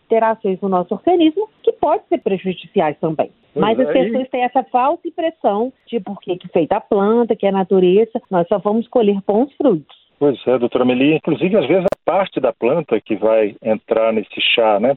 no 0.63 0.69
nosso 0.69 0.95
organismo 0.95 1.49
que 1.63 1.73
pode 1.73 2.03
ser 2.09 2.19
prejudiciais 2.19 2.97
também. 3.01 3.31
Mas 3.55 3.79
as 3.79 3.93
pessoas 3.93 4.29
têm 4.29 4.45
essa 4.45 4.63
falsa 4.65 5.07
impressão 5.07 5.73
de 5.87 6.01
por 6.01 6.21
que 6.21 6.39
feita 6.53 6.77
a 6.77 6.81
planta, 6.81 7.35
que 7.35 7.47
é 7.47 7.49
a 7.49 7.53
natureza, 7.53 8.21
nós 8.31 8.47
só 8.49 8.59
vamos 8.59 8.87
colher 8.89 9.19
bons 9.27 9.53
frutos. 9.57 9.99
Pois 10.19 10.37
é, 10.47 10.59
doutora 10.59 10.85
Meli. 10.85 11.15
Inclusive, 11.15 11.57
às 11.57 11.67
vezes, 11.67 11.85
a 11.85 12.05
parte 12.05 12.41
da 12.41 12.53
planta 12.53 13.01
que 13.01 13.15
vai 13.15 13.55
entrar 13.63 14.13
nesse 14.13 14.41
chá, 14.41 14.81
né? 14.81 14.97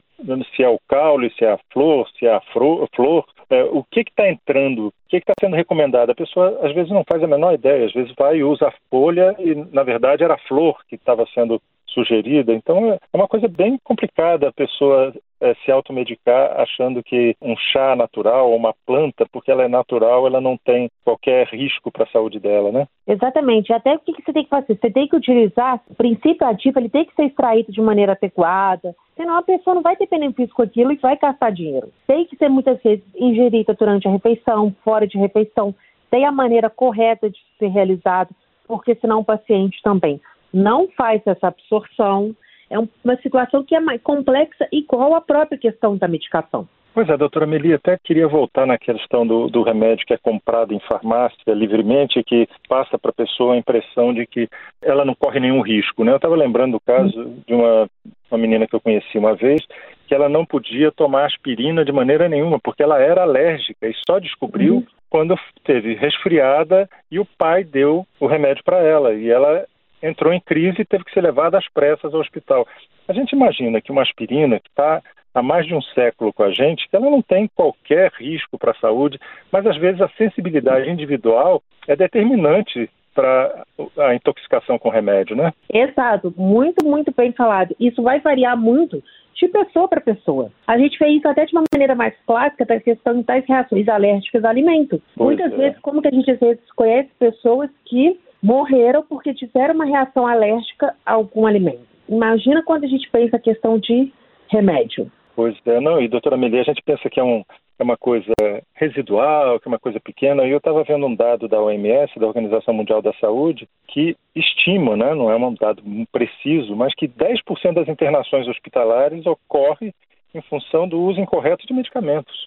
Se 0.56 0.64
é 0.64 0.68
o 0.68 0.80
caule, 0.88 1.32
se 1.38 1.44
é 1.44 1.52
a 1.52 1.58
flor, 1.72 2.08
se 2.18 2.26
é 2.26 2.34
a 2.34 2.40
flor, 2.40 3.24
é, 3.48 3.62
o 3.64 3.84
que 3.84 4.00
está 4.00 4.28
entrando, 4.28 4.88
o 4.88 4.92
que 5.08 5.18
está 5.18 5.32
sendo 5.38 5.54
recomendado. 5.54 6.10
A 6.10 6.14
pessoa, 6.14 6.58
às 6.62 6.74
vezes, 6.74 6.90
não 6.90 7.04
faz 7.08 7.22
a 7.22 7.28
menor 7.28 7.54
ideia. 7.54 7.86
Às 7.86 7.92
vezes, 7.92 8.12
vai 8.18 8.38
e 8.38 8.44
usa 8.44 8.66
a 8.66 8.74
folha 8.90 9.36
e, 9.38 9.54
na 9.72 9.84
verdade, 9.84 10.24
era 10.24 10.34
a 10.34 10.48
flor 10.48 10.76
que 10.88 10.96
estava 10.96 11.24
sendo 11.32 11.60
sugerida. 11.92 12.52
Então, 12.52 12.92
é 12.92 12.98
uma 13.12 13.28
coisa 13.28 13.48
bem 13.48 13.78
complicada 13.84 14.48
a 14.48 14.52
pessoa 14.52 15.12
é, 15.42 15.54
se 15.64 15.72
automedicar 15.72 16.60
achando 16.60 17.02
que 17.02 17.34
um 17.42 17.56
chá 17.56 17.96
natural 17.96 18.50
ou 18.50 18.56
uma 18.56 18.72
planta, 18.86 19.26
porque 19.32 19.50
ela 19.50 19.64
é 19.64 19.68
natural, 19.68 20.26
ela 20.26 20.40
não 20.40 20.56
tem 20.56 20.88
qualquer 21.04 21.48
risco 21.48 21.90
para 21.90 22.04
a 22.04 22.10
saúde 22.12 22.38
dela, 22.38 22.70
né? 22.70 22.86
Exatamente. 23.06 23.72
Até 23.72 23.94
o 23.94 23.98
que, 23.98 24.12
que 24.12 24.22
você 24.22 24.32
tem 24.32 24.44
que 24.44 24.50
fazer? 24.50 24.78
Você 24.80 24.90
tem 24.90 25.08
que 25.08 25.16
utilizar 25.16 25.80
o 25.90 25.94
princípio 25.94 26.46
ativo, 26.46 26.78
ele 26.78 26.88
tem 26.88 27.04
que 27.04 27.14
ser 27.14 27.24
extraído 27.24 27.72
de 27.72 27.80
maneira 27.80 28.12
adequada, 28.12 28.94
senão 29.16 29.36
a 29.36 29.42
pessoa 29.42 29.74
não 29.74 29.82
vai 29.82 29.96
ter 29.96 30.08
benefício 30.08 30.54
com 30.54 30.62
aquilo 30.62 30.92
e 30.92 30.96
vai 30.96 31.18
gastar 31.18 31.50
dinheiro. 31.50 31.88
Tem 32.06 32.24
que 32.24 32.36
ser 32.36 32.48
muitas 32.48 32.80
vezes 32.80 33.04
ingerida 33.16 33.74
durante 33.74 34.06
a 34.06 34.12
refeição, 34.12 34.74
fora 34.84 35.08
de 35.08 35.18
refeição, 35.18 35.74
tem 36.08 36.24
a 36.24 36.30
maneira 36.30 36.70
correta 36.70 37.28
de 37.28 37.38
ser 37.58 37.68
realizado, 37.68 38.30
porque 38.68 38.94
senão 38.94 39.20
o 39.20 39.24
paciente 39.24 39.80
também 39.82 40.20
não 40.52 40.88
faz 40.96 41.22
essa 41.26 41.48
absorção. 41.48 42.34
É 42.70 42.78
uma 42.78 43.16
situação 43.22 43.62
que 43.62 43.74
é 43.74 43.80
mais 43.80 44.00
complexa, 44.02 44.66
igual 44.72 45.14
a 45.14 45.20
própria 45.20 45.58
questão 45.58 45.96
da 45.96 46.08
medicação. 46.08 46.66
Pois 46.94 47.08
é, 47.08 47.16
doutora 47.16 47.46
Meli, 47.46 47.72
até 47.72 47.96
queria 47.96 48.28
voltar 48.28 48.66
na 48.66 48.76
questão 48.76 49.26
do, 49.26 49.48
do, 49.48 49.62
remédio 49.62 50.04
que 50.04 50.12
é 50.12 50.18
comprado 50.18 50.74
em 50.74 50.80
farmácia 50.80 51.54
livremente, 51.54 52.22
que 52.22 52.46
passa 52.68 52.98
para 52.98 53.10
a 53.10 53.14
pessoa 53.14 53.54
a 53.54 53.56
impressão 53.56 54.12
de 54.12 54.26
que 54.26 54.46
ela 54.82 55.02
não 55.02 55.14
corre 55.14 55.40
nenhum 55.40 55.62
risco. 55.62 56.04
Né? 56.04 56.12
Eu 56.12 56.16
estava 56.16 56.36
lembrando 56.36 56.72
do 56.72 56.80
caso 56.80 57.34
de 57.46 57.54
uma, 57.54 57.88
uma 58.30 58.38
menina 58.38 58.66
que 58.66 58.74
eu 58.74 58.80
conheci 58.80 59.16
uma 59.16 59.34
vez, 59.34 59.62
que 60.06 60.14
ela 60.14 60.28
não 60.28 60.44
podia 60.44 60.92
tomar 60.92 61.24
aspirina 61.24 61.82
de 61.82 61.92
maneira 61.92 62.28
nenhuma, 62.28 62.60
porque 62.62 62.82
ela 62.82 63.00
era 63.00 63.22
alérgica 63.22 63.88
e 63.88 63.94
só 64.06 64.18
descobriu 64.18 64.74
uhum. 64.74 64.86
quando 65.08 65.34
teve 65.64 65.94
resfriada 65.94 66.86
e 67.10 67.18
o 67.18 67.26
pai 67.38 67.64
deu 67.64 68.06
o 68.20 68.26
remédio 68.26 68.62
para 68.64 68.82
ela. 68.82 69.14
E 69.14 69.30
ela 69.30 69.66
entrou 70.02 70.32
em 70.32 70.40
crise 70.40 70.82
e 70.82 70.84
teve 70.84 71.04
que 71.04 71.12
ser 71.12 71.22
levada 71.22 71.58
às 71.58 71.68
pressas 71.68 72.12
ao 72.12 72.20
hospital. 72.20 72.66
A 73.08 73.12
gente 73.12 73.32
imagina 73.32 73.80
que 73.80 73.92
uma 73.92 74.02
aspirina 74.02 74.58
que 74.58 74.68
está 74.68 75.02
há 75.34 75.42
mais 75.42 75.66
de 75.66 75.74
um 75.74 75.80
século 75.80 76.32
com 76.32 76.42
a 76.42 76.50
gente, 76.50 76.88
que 76.88 76.96
ela 76.96 77.10
não 77.10 77.22
tem 77.22 77.48
qualquer 77.54 78.12
risco 78.18 78.58
para 78.58 78.72
a 78.72 78.80
saúde, 78.80 79.18
mas 79.50 79.66
às 79.66 79.76
vezes 79.76 80.00
a 80.00 80.08
sensibilidade 80.10 80.90
individual 80.90 81.62
é 81.88 81.96
determinante 81.96 82.90
para 83.14 83.64
a 83.98 84.14
intoxicação 84.14 84.78
com 84.78 84.88
remédio, 84.88 85.36
né? 85.36 85.52
Exato, 85.72 86.32
muito, 86.36 86.84
muito 86.84 87.12
bem 87.14 87.32
falado. 87.32 87.74
Isso 87.78 88.02
vai 88.02 88.20
variar 88.20 88.56
muito 88.56 89.02
de 89.34 89.48
pessoa 89.48 89.88
para 89.88 90.00
pessoa. 90.00 90.50
A 90.66 90.78
gente 90.78 90.96
fez 90.96 91.18
isso 91.18 91.28
até 91.28 91.44
de 91.44 91.52
uma 91.52 91.64
maneira 91.72 91.94
mais 91.94 92.14
clássica 92.26 92.64
da 92.64 92.80
questão 92.80 93.22
das 93.22 93.44
reações 93.46 93.88
alérgicas 93.88 94.44
a 94.44 94.50
alimentos. 94.50 95.00
Pois 95.14 95.36
Muitas 95.36 95.52
é. 95.52 95.56
vezes, 95.56 95.78
como 95.80 96.00
que 96.00 96.08
a 96.08 96.12
gente 96.12 96.30
às 96.30 96.38
vezes 96.38 96.72
conhece 96.74 97.10
pessoas 97.18 97.70
que 97.84 98.18
morreram 98.42 99.04
porque 99.08 99.32
tiveram 99.32 99.74
uma 99.74 99.84
reação 99.84 100.26
alérgica 100.26 100.94
a 101.06 101.12
algum 101.12 101.46
alimento. 101.46 101.86
Imagina 102.08 102.62
quando 102.62 102.84
a 102.84 102.88
gente 102.88 103.08
pensa 103.10 103.36
a 103.36 103.40
questão 103.40 103.78
de 103.78 104.12
remédio. 104.50 105.10
Pois 105.34 105.56
é, 105.64 105.80
não, 105.80 106.00
e 106.00 106.08
doutora 106.08 106.34
Amelie, 106.34 106.60
a 106.60 106.64
gente 106.64 106.82
pensa 106.82 107.08
que 107.08 107.18
é, 107.18 107.24
um, 107.24 107.42
é 107.78 107.82
uma 107.82 107.96
coisa 107.96 108.32
residual, 108.74 109.58
que 109.58 109.66
é 109.66 109.70
uma 109.70 109.78
coisa 109.78 109.98
pequena, 109.98 110.44
e 110.44 110.50
eu 110.50 110.58
estava 110.58 110.84
vendo 110.84 111.06
um 111.06 111.14
dado 111.14 111.48
da 111.48 111.60
OMS, 111.60 112.18
da 112.18 112.26
Organização 112.26 112.74
Mundial 112.74 113.00
da 113.00 113.14
Saúde, 113.14 113.66
que 113.88 114.14
estima, 114.34 114.94
né, 114.96 115.14
não 115.14 115.30
é 115.30 115.36
um 115.36 115.54
dado 115.54 115.82
preciso, 116.10 116.76
mas 116.76 116.94
que 116.94 117.08
10% 117.08 117.72
das 117.72 117.88
internações 117.88 118.46
hospitalares 118.46 119.24
ocorre 119.24 119.94
em 120.34 120.42
função 120.42 120.86
do 120.86 121.00
uso 121.00 121.20
incorreto 121.20 121.66
de 121.66 121.72
medicamentos. 121.72 122.46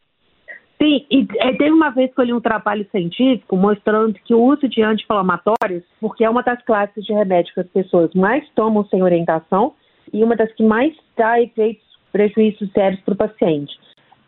Sim, 0.86 1.04
e 1.10 1.28
é, 1.40 1.52
tem 1.54 1.72
uma 1.72 1.90
vez 1.90 2.14
que 2.14 2.22
eu 2.22 2.26
li 2.26 2.32
um 2.32 2.40
trabalho 2.40 2.86
científico 2.92 3.58
mostrando 3.58 4.14
que 4.24 4.36
o 4.36 4.44
uso 4.44 4.70
de 4.70 4.84
anti-inflamatórios, 4.84 5.84
porque 6.00 6.24
é 6.24 6.30
uma 6.30 6.44
das 6.44 6.64
classes 6.64 7.04
de 7.04 7.12
remédio 7.12 7.52
que 7.56 7.60
as 7.62 7.68
pessoas 7.70 8.14
mais 8.14 8.48
tomam 8.54 8.86
sem 8.86 9.02
orientação 9.02 9.74
e 10.14 10.24
uma 10.24 10.36
das 10.36 10.54
que 10.54 10.62
mais 10.62 10.94
dá 11.18 11.42
efeitos 11.42 11.84
prejuízos 12.12 12.72
sérios 12.72 13.02
para 13.02 13.16
o 13.16 13.18
paciente. 13.18 13.74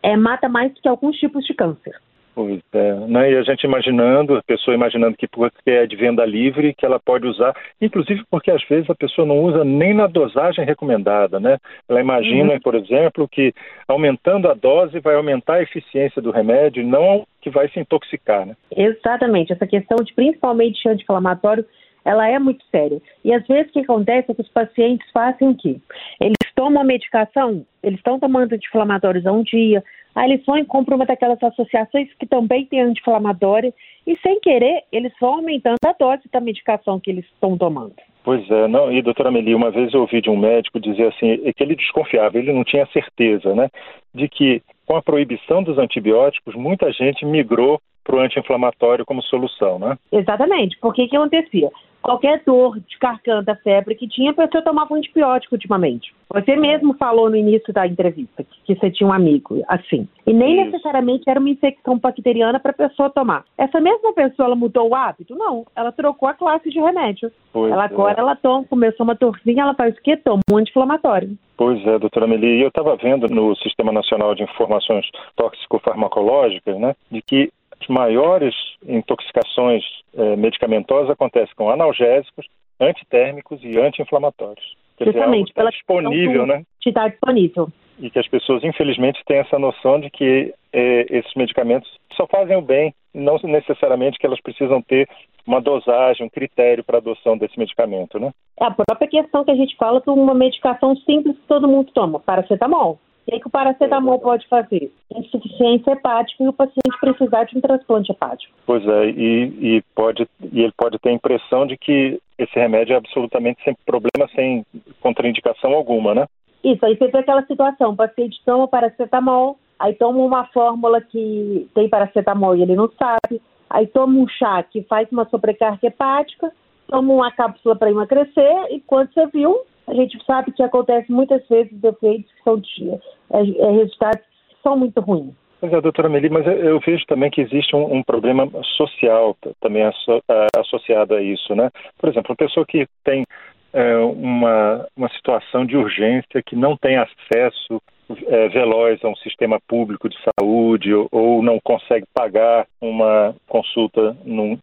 É, 0.02 0.16
mata 0.16 0.48
mais 0.48 0.74
do 0.74 0.80
que 0.80 0.88
alguns 0.88 1.16
tipos 1.16 1.44
de 1.44 1.54
câncer. 1.54 1.94
Pois 2.38 2.62
é, 2.72 2.94
né? 3.08 3.32
E 3.32 3.36
a 3.36 3.42
gente 3.42 3.64
imaginando, 3.64 4.36
a 4.36 4.42
pessoa 4.44 4.72
imaginando 4.72 5.16
que 5.16 5.26
porque 5.26 5.68
é 5.72 5.86
de 5.88 5.96
venda 5.96 6.24
livre, 6.24 6.72
que 6.72 6.86
ela 6.86 7.00
pode 7.00 7.26
usar, 7.26 7.52
inclusive 7.82 8.22
porque 8.30 8.48
às 8.48 8.62
vezes 8.68 8.88
a 8.88 8.94
pessoa 8.94 9.26
não 9.26 9.40
usa 9.40 9.64
nem 9.64 9.92
na 9.92 10.06
dosagem 10.06 10.64
recomendada, 10.64 11.40
né? 11.40 11.58
Ela 11.88 12.00
imagina, 12.00 12.52
uhum. 12.52 12.60
por 12.60 12.76
exemplo, 12.76 13.26
que 13.26 13.52
aumentando 13.88 14.48
a 14.48 14.54
dose 14.54 15.00
vai 15.00 15.16
aumentar 15.16 15.54
a 15.54 15.62
eficiência 15.62 16.22
do 16.22 16.30
remédio, 16.30 16.86
não 16.86 17.26
que 17.42 17.50
vai 17.50 17.68
se 17.70 17.80
intoxicar, 17.80 18.46
né? 18.46 18.54
Exatamente, 18.70 19.52
essa 19.52 19.66
questão 19.66 19.96
de 19.96 20.14
principalmente 20.14 20.88
anti-inflamatório 20.88 21.66
ela 22.04 22.26
é 22.28 22.38
muito 22.38 22.64
séria. 22.70 23.02
E 23.24 23.34
às 23.34 23.44
vezes 23.46 23.68
o 23.68 23.72
que 23.72 23.80
acontece 23.80 24.30
é 24.30 24.34
que 24.34 24.40
os 24.40 24.48
pacientes 24.48 25.06
fazem 25.12 25.48
o 25.48 25.54
quê? 25.56 25.76
Eles 26.20 26.36
tomam 26.54 26.80
a 26.80 26.84
medicação, 26.84 27.66
eles 27.82 27.98
estão 27.98 28.18
tomando 28.18 28.52
anti-inflamatórios 28.52 29.26
há 29.26 29.32
um 29.32 29.42
dia, 29.42 29.82
aí 30.14 30.32
eles 30.32 30.44
vão 30.44 30.58
e 30.58 30.64
compram 30.64 30.96
uma 30.96 31.06
daquelas 31.06 31.42
associações 31.42 32.12
que 32.14 32.26
também 32.26 32.66
tem 32.66 32.80
anti-inflamatória 32.80 33.72
e 34.06 34.16
sem 34.18 34.40
querer 34.40 34.84
eles 34.92 35.12
vão 35.20 35.34
aumentando 35.34 35.76
a 35.84 35.92
dose 35.92 36.22
da 36.32 36.40
medicação 36.40 36.98
que 37.00 37.10
eles 37.10 37.24
estão 37.26 37.56
tomando. 37.56 37.94
Pois 38.24 38.48
é, 38.50 38.68
não, 38.68 38.92
e 38.92 39.00
doutora 39.00 39.30
Amelie, 39.30 39.54
uma 39.54 39.70
vez 39.70 39.94
eu 39.94 40.00
ouvi 40.00 40.20
de 40.20 40.28
um 40.28 40.36
médico 40.36 40.78
dizer 40.78 41.08
assim, 41.08 41.40
é 41.44 41.52
que 41.52 41.62
ele 41.62 41.74
desconfiava, 41.74 42.36
ele 42.36 42.52
não 42.52 42.64
tinha 42.64 42.86
certeza, 42.86 43.54
né, 43.54 43.68
de 44.14 44.28
que 44.28 44.62
com 44.88 44.96
a 44.96 45.02
proibição 45.02 45.62
dos 45.62 45.78
antibióticos, 45.78 46.54
muita 46.54 46.90
gente 46.92 47.24
migrou 47.24 47.78
para 48.02 48.16
o 48.16 48.20
anti-inflamatório 48.20 49.04
como 49.04 49.22
solução, 49.22 49.78
né? 49.78 49.98
Exatamente, 50.10 50.78
porque 50.80 51.06
que 51.06 51.14
acontecia? 51.14 51.70
Qualquer 52.02 52.42
dor 52.44 52.78
de 52.78 52.98
garganta, 53.00 53.58
febre 53.62 53.94
que 53.94 54.08
tinha, 54.08 54.30
a 54.30 54.34
pessoa 54.34 54.62
tomava 54.62 54.92
um 54.94 54.96
antibiótico 54.96 55.54
ultimamente. 55.54 56.14
Você 56.30 56.56
mesmo 56.56 56.94
falou 56.94 57.30
no 57.30 57.36
início 57.36 57.72
da 57.72 57.86
entrevista 57.86 58.44
que 58.64 58.74
você 58.74 58.90
tinha 58.90 59.08
um 59.08 59.12
amigo 59.12 59.62
assim. 59.66 60.06
E 60.26 60.32
nem 60.32 60.60
Isso. 60.60 60.70
necessariamente 60.70 61.28
era 61.28 61.40
uma 61.40 61.48
infecção 61.48 61.98
bacteriana 61.98 62.60
para 62.60 62.70
a 62.70 62.88
pessoa 62.88 63.08
tomar. 63.08 63.44
Essa 63.56 63.80
mesma 63.80 64.12
pessoa, 64.12 64.46
ela 64.46 64.56
mudou 64.56 64.90
o 64.90 64.94
hábito? 64.94 65.34
Não. 65.34 65.64
Ela 65.74 65.90
trocou 65.90 66.28
a 66.28 66.34
classe 66.34 66.68
de 66.70 66.78
remédio. 66.78 67.32
Pois 67.52 67.72
ela 67.72 67.84
agora 67.84 68.18
é. 68.18 68.20
ela 68.20 68.36
toma, 68.36 68.64
começou 68.64 69.04
uma 69.04 69.14
dorzinha, 69.14 69.62
ela 69.62 69.74
faz 69.74 69.96
o 69.96 70.02
quê? 70.02 70.16
Toma 70.16 70.42
um 70.52 70.56
anti-inflamatório. 70.58 71.36
Pois 71.56 71.84
é, 71.86 71.98
doutora 71.98 72.26
Meli, 72.26 72.60
eu 72.60 72.68
estava 72.68 72.94
vendo 72.96 73.26
no 73.28 73.56
Sistema 73.56 73.90
Nacional 73.90 74.34
de 74.34 74.44
Informações 74.44 75.06
Tóxico-Farmacológicas, 75.34 76.78
né, 76.78 76.94
de 77.10 77.20
que 77.20 77.50
maiores 77.86 78.54
intoxicações 78.86 79.84
eh, 80.16 80.36
medicamentosas 80.36 81.10
acontecem 81.10 81.54
com 81.54 81.70
analgésicos, 81.70 82.46
antitérmicos 82.80 83.62
e 83.62 83.78
anti-inflamatórios. 83.78 84.76
Justamente, 85.00 85.52
pela 85.52 85.70
disponível, 85.70 86.46
né? 86.46 86.62
Está 86.84 87.06
disponível. 87.08 87.68
E 88.00 88.10
que 88.10 88.18
as 88.18 88.28
pessoas, 88.28 88.64
infelizmente, 88.64 89.22
têm 89.26 89.38
essa 89.38 89.58
noção 89.58 90.00
de 90.00 90.10
que 90.10 90.52
eh, 90.72 91.06
esses 91.10 91.32
medicamentos 91.34 91.88
só 92.16 92.26
fazem 92.26 92.56
o 92.56 92.62
bem, 92.62 92.94
não 93.14 93.38
necessariamente 93.44 94.18
que 94.18 94.26
elas 94.26 94.40
precisam 94.40 94.82
ter 94.82 95.08
uma 95.46 95.60
dosagem, 95.60 96.26
um 96.26 96.30
critério 96.30 96.84
para 96.84 96.98
adoção 96.98 97.38
desse 97.38 97.58
medicamento, 97.58 98.18
né? 98.18 98.30
É 98.60 98.64
a 98.64 98.70
própria 98.70 99.08
questão 99.08 99.44
que 99.44 99.50
a 99.50 99.56
gente 99.56 99.76
fala 99.76 100.00
de 100.00 100.10
uma 100.10 100.34
medicação 100.34 100.94
simples 100.96 101.36
que 101.36 101.46
todo 101.46 101.68
mundo 101.68 101.90
toma, 101.92 102.20
paracetamol. 102.20 102.98
O 103.28 103.30
que, 103.30 103.36
é 103.36 103.40
que 103.40 103.46
o 103.46 103.50
paracetamol 103.50 104.18
pode 104.20 104.48
fazer? 104.48 104.90
Insuficiência 105.14 105.92
hepática 105.92 106.42
e 106.42 106.48
o 106.48 106.52
paciente 106.52 106.98
precisar 106.98 107.44
de 107.44 107.58
um 107.58 107.60
transplante 107.60 108.10
hepático. 108.10 108.54
Pois 108.64 108.82
é, 108.88 109.10
e, 109.10 109.76
e, 109.76 109.82
pode, 109.94 110.26
e 110.50 110.62
ele 110.62 110.72
pode 110.74 110.98
ter 110.98 111.10
a 111.10 111.12
impressão 111.12 111.66
de 111.66 111.76
que 111.76 112.18
esse 112.38 112.58
remédio 112.58 112.94
é 112.94 112.96
absolutamente 112.96 113.62
sem 113.62 113.76
problema, 113.84 114.26
sem 114.34 114.64
contraindicação 115.02 115.74
alguma, 115.74 116.14
né? 116.14 116.26
Isso, 116.64 116.82
aí 116.86 116.96
você 116.96 117.08
vê 117.08 117.18
aquela 117.18 117.44
situação, 117.44 117.90
o 117.90 117.96
paciente 117.96 118.40
toma 118.46 118.66
paracetamol, 118.66 119.58
aí 119.78 119.92
toma 119.92 120.20
uma 120.20 120.46
fórmula 120.46 121.02
que 121.02 121.68
tem 121.74 121.86
paracetamol 121.86 122.56
e 122.56 122.62
ele 122.62 122.76
não 122.76 122.90
sabe, 122.98 123.42
aí 123.68 123.86
toma 123.88 124.20
um 124.20 124.26
chá 124.26 124.62
que 124.62 124.80
faz 124.84 125.06
uma 125.12 125.28
sobrecarga 125.28 125.86
hepática, 125.86 126.50
toma 126.88 127.12
uma 127.12 127.30
cápsula 127.30 127.76
para 127.76 127.90
emagrecer 127.90 128.72
e 128.72 128.80
quando 128.80 129.12
você 129.12 129.26
viu, 129.26 129.54
a 129.88 129.94
gente 129.94 130.22
sabe 130.24 130.52
que 130.52 130.62
acontece 130.62 131.10
muitas 131.10 131.46
vezes 131.48 131.72
efeitos 131.82 132.30
que 132.32 132.42
são 132.42 132.58
de, 132.58 132.90
é, 132.90 133.40
é, 133.40 133.70
resultados 133.72 134.20
que 134.48 134.56
são 134.62 134.76
muito 134.76 135.00
ruins. 135.00 135.34
Pois 135.60 135.72
é, 135.72 135.80
doutora 135.80 136.08
Meli, 136.08 136.30
mas 136.30 136.46
eu 136.46 136.78
vejo 136.78 137.04
também 137.06 137.30
que 137.30 137.40
existe 137.40 137.74
um, 137.74 137.96
um 137.96 138.02
problema 138.02 138.48
social 138.76 139.36
também 139.60 139.82
asso, 139.82 140.22
associado 140.56 141.14
a 141.14 141.22
isso, 141.22 141.52
né? 141.54 141.68
Por 141.98 142.08
exemplo, 142.08 142.30
uma 142.30 142.36
pessoa 142.36 142.64
que 142.64 142.86
tem 143.02 143.24
é, 143.72 143.96
uma, 143.96 144.86
uma 144.96 145.08
situação 145.10 145.66
de 145.66 145.76
urgência, 145.76 146.42
que 146.44 146.54
não 146.54 146.76
tem 146.76 146.96
acesso 146.96 147.82
é, 148.26 148.48
veloz 148.48 149.04
a 149.04 149.08
um 149.08 149.16
sistema 149.16 149.60
público 149.68 150.08
de 150.08 150.16
saúde 150.22 150.94
ou, 150.94 151.08
ou, 151.10 151.42
não 151.42 151.58
consegue 151.60 152.06
pagar 152.14 152.66
uma 152.80 153.34
consulta 153.46 154.16
num, 154.24 154.58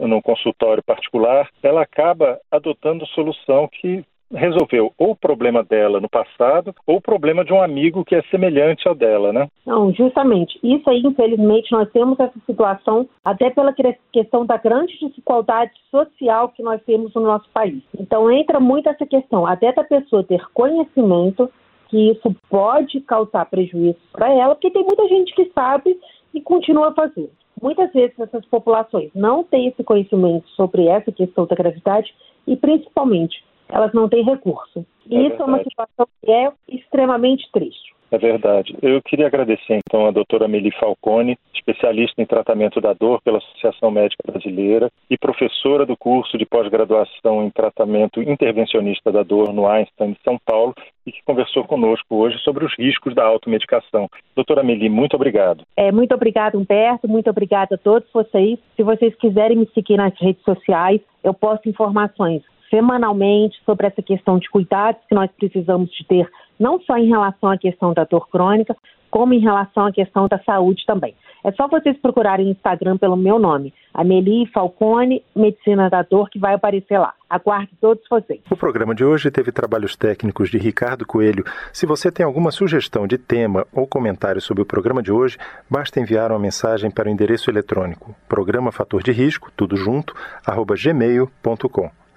num 0.00 0.20
consultório 0.20 0.82
particular, 0.82 1.48
ela 1.62 1.82
acaba 1.82 2.40
adotando 2.50 3.06
solução 3.06 3.68
que 3.68 4.04
resolveu 4.32 4.92
ou 4.96 5.12
o 5.12 5.16
problema 5.16 5.62
dela 5.62 6.00
no 6.00 6.08
passado 6.08 6.74
ou 6.86 6.96
o 6.96 7.00
problema 7.00 7.44
de 7.44 7.52
um 7.52 7.62
amigo 7.62 8.04
que 8.04 8.14
é 8.14 8.22
semelhante 8.30 8.86
ao 8.86 8.94
dela, 8.94 9.32
né? 9.32 9.48
Não, 9.66 9.92
justamente. 9.92 10.58
Isso 10.62 10.88
aí, 10.88 11.00
infelizmente, 11.04 11.72
nós 11.72 11.90
temos 11.90 12.18
essa 12.20 12.38
situação 12.46 13.08
até 13.24 13.50
pela 13.50 13.74
questão 14.12 14.46
da 14.46 14.56
grande 14.56 14.98
desigualdade 15.00 15.72
social 15.90 16.48
que 16.50 16.62
nós 16.62 16.80
temos 16.84 17.12
no 17.14 17.22
nosso 17.22 17.48
país. 17.52 17.82
Então 17.98 18.30
entra 18.30 18.60
muito 18.60 18.88
essa 18.88 19.06
questão, 19.06 19.46
até 19.46 19.72
da 19.72 19.84
pessoa 19.84 20.24
ter 20.24 20.44
conhecimento 20.52 21.50
que 21.88 22.10
isso 22.10 22.34
pode 22.48 23.00
causar 23.00 23.46
prejuízo 23.46 23.98
para 24.12 24.32
ela, 24.32 24.54
porque 24.54 24.70
tem 24.70 24.84
muita 24.84 25.08
gente 25.08 25.34
que 25.34 25.50
sabe 25.52 25.98
e 26.32 26.40
continua 26.40 26.92
fazendo. 26.92 27.30
Muitas 27.60 27.92
vezes 27.92 28.18
essas 28.18 28.46
populações 28.46 29.10
não 29.14 29.42
têm 29.42 29.66
esse 29.66 29.82
conhecimento 29.82 30.48
sobre 30.50 30.86
essa 30.86 31.10
questão 31.10 31.46
da 31.46 31.56
gravidade 31.56 32.14
e 32.46 32.56
principalmente 32.56 33.44
elas 33.72 33.92
não 33.92 34.08
têm 34.08 34.24
recurso. 34.24 34.84
E 35.06 35.16
é 35.16 35.20
isso 35.20 35.28
verdade. 35.30 35.42
é 35.42 35.44
uma 35.44 35.62
situação 35.62 36.06
que 36.22 36.30
é 36.30 36.52
extremamente 36.68 37.50
triste. 37.52 37.90
É 38.10 38.18
verdade. 38.18 38.76
Eu 38.82 39.00
queria 39.02 39.28
agradecer 39.28 39.78
então 39.86 40.06
a 40.06 40.10
doutora 40.10 40.48
Meli 40.48 40.72
Falcone, 40.72 41.38
especialista 41.54 42.20
em 42.20 42.26
tratamento 42.26 42.80
da 42.80 42.92
dor 42.92 43.20
pela 43.22 43.38
Associação 43.38 43.90
Médica 43.90 44.24
Brasileira 44.26 44.90
e 45.08 45.16
professora 45.16 45.86
do 45.86 45.96
curso 45.96 46.36
de 46.36 46.44
pós-graduação 46.44 47.44
em 47.44 47.50
tratamento 47.50 48.20
intervencionista 48.20 49.12
da 49.12 49.22
dor 49.22 49.52
no 49.52 49.68
Einstein 49.68 50.12
de 50.12 50.18
São 50.24 50.36
Paulo 50.44 50.74
e 51.06 51.12
que 51.12 51.22
conversou 51.24 51.64
conosco 51.64 52.16
hoje 52.16 52.36
sobre 52.38 52.64
os 52.64 52.74
riscos 52.76 53.14
da 53.14 53.24
automedicação. 53.24 54.08
Doutora 54.34 54.64
Meli, 54.64 54.88
muito 54.88 55.14
obrigado. 55.14 55.62
É, 55.76 55.92
muito 55.92 56.12
obrigado, 56.12 56.58
Humberto. 56.58 57.06
Muito 57.06 57.30
obrigada 57.30 57.76
a 57.76 57.78
todos 57.78 58.08
vocês. 58.12 58.58
Se 58.76 58.82
vocês 58.82 59.14
quiserem 59.14 59.56
me 59.56 59.68
seguir 59.72 59.96
nas 59.96 60.18
redes 60.20 60.42
sociais, 60.42 61.00
eu 61.22 61.32
posto 61.32 61.68
informações 61.68 62.42
semanalmente 62.70 63.60
sobre 63.66 63.88
essa 63.88 64.00
questão 64.00 64.38
de 64.38 64.48
cuidados 64.48 65.02
que 65.08 65.14
nós 65.14 65.30
precisamos 65.32 65.90
de 65.90 66.04
ter, 66.06 66.30
não 66.58 66.80
só 66.80 66.96
em 66.96 67.08
relação 67.08 67.50
à 67.50 67.58
questão 67.58 67.92
da 67.92 68.04
dor 68.04 68.28
crônica, 68.28 68.76
como 69.10 69.34
em 69.34 69.40
relação 69.40 69.86
à 69.86 69.92
questão 69.92 70.28
da 70.28 70.38
saúde 70.44 70.84
também. 70.86 71.14
É 71.42 71.50
só 71.52 71.66
vocês 71.66 71.96
procurarem 71.98 72.44
no 72.44 72.52
Instagram 72.52 72.98
pelo 72.98 73.16
meu 73.16 73.38
nome, 73.38 73.72
Amelie 73.94 74.46
Falcone, 74.52 75.24
Medicina 75.34 75.88
da 75.88 76.02
Dor, 76.02 76.28
que 76.28 76.38
vai 76.38 76.54
aparecer 76.54 76.98
lá. 76.98 77.14
Aguardo 77.28 77.70
todos 77.80 78.04
vocês. 78.08 78.40
O 78.50 78.56
programa 78.56 78.94
de 78.94 79.04
hoje 79.04 79.30
teve 79.30 79.50
trabalhos 79.50 79.96
técnicos 79.96 80.50
de 80.50 80.58
Ricardo 80.58 81.06
Coelho. 81.06 81.44
Se 81.72 81.86
você 81.86 82.12
tem 82.12 82.26
alguma 82.26 82.50
sugestão 82.50 83.06
de 83.06 83.16
tema 83.16 83.66
ou 83.72 83.86
comentário 83.86 84.40
sobre 84.40 84.62
o 84.62 84.66
programa 84.66 85.02
de 85.02 85.10
hoje, 85.10 85.38
basta 85.68 85.98
enviar 85.98 86.30
uma 86.30 86.38
mensagem 86.38 86.90
para 86.90 87.08
o 87.08 87.10
endereço 87.10 87.50
eletrônico 87.50 88.14
programa 88.28 88.70
fator 88.70 89.02
de 89.02 89.12
risco, 89.12 89.50
tudo 89.56 89.76
junto, 89.76 90.14
arroba 90.46 90.74
gmail.com. 90.76 91.90